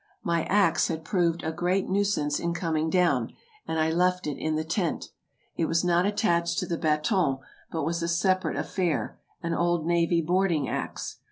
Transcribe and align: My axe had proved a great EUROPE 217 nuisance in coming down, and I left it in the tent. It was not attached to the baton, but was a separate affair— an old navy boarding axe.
My 0.23 0.45
axe 0.45 0.87
had 0.87 1.05
proved 1.05 1.43
a 1.43 1.51
great 1.51 1.83
EUROPE 1.83 1.93
217 1.93 1.93
nuisance 1.93 2.39
in 2.39 2.53
coming 2.59 2.89
down, 2.89 3.33
and 3.67 3.77
I 3.79 3.91
left 3.91 4.25
it 4.25 4.35
in 4.39 4.55
the 4.55 4.63
tent. 4.63 5.11
It 5.55 5.65
was 5.65 5.83
not 5.83 6.07
attached 6.07 6.57
to 6.57 6.65
the 6.65 6.79
baton, 6.79 7.37
but 7.71 7.83
was 7.85 8.01
a 8.01 8.07
separate 8.07 8.57
affair— 8.57 9.19
an 9.43 9.53
old 9.53 9.85
navy 9.85 10.23
boarding 10.23 10.67
axe. 10.67 11.17